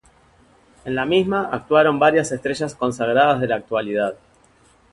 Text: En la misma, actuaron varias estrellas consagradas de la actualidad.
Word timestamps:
En 0.83 0.95
la 0.95 1.05
misma, 1.05 1.49
actuaron 1.51 1.99
varias 1.99 2.31
estrellas 2.31 2.73
consagradas 2.73 3.39
de 3.39 3.47
la 3.47 3.57
actualidad. 3.57 4.15